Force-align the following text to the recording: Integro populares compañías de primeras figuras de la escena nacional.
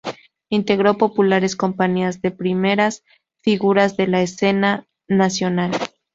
Integro 0.49 0.97
populares 0.97 1.55
compañías 1.55 2.23
de 2.23 2.31
primeras 2.31 3.03
figuras 3.43 3.97
de 3.97 4.07
la 4.07 4.23
escena 4.23 4.87
nacional. 5.07 5.69